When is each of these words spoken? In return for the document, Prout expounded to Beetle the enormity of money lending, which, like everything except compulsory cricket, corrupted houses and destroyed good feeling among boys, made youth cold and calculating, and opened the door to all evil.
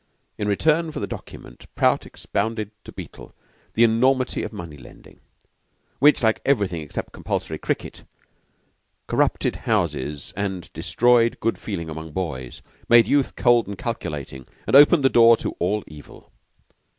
In 0.35 0.47
return 0.47 0.91
for 0.91 0.99
the 0.99 1.05
document, 1.05 1.67
Prout 1.75 2.07
expounded 2.07 2.71
to 2.85 2.91
Beetle 2.91 3.35
the 3.75 3.83
enormity 3.83 4.41
of 4.41 4.51
money 4.51 4.75
lending, 4.75 5.19
which, 5.99 6.23
like 6.23 6.41
everything 6.43 6.81
except 6.81 7.11
compulsory 7.13 7.59
cricket, 7.59 8.03
corrupted 9.05 9.57
houses 9.57 10.33
and 10.35 10.73
destroyed 10.73 11.39
good 11.39 11.59
feeling 11.59 11.87
among 11.87 12.13
boys, 12.13 12.63
made 12.89 13.07
youth 13.07 13.35
cold 13.35 13.67
and 13.67 13.77
calculating, 13.77 14.47
and 14.65 14.75
opened 14.75 15.03
the 15.03 15.07
door 15.07 15.37
to 15.37 15.51
all 15.59 15.83
evil. 15.85 16.31